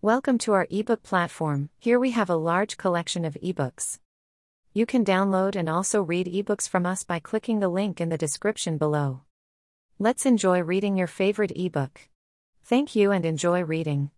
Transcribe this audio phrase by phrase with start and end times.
[0.00, 1.70] Welcome to our ebook platform.
[1.80, 3.98] Here we have a large collection of ebooks.
[4.72, 8.16] You can download and also read ebooks from us by clicking the link in the
[8.16, 9.22] description below.
[9.98, 12.02] Let's enjoy reading your favorite ebook.
[12.62, 14.12] Thank you and enjoy reading.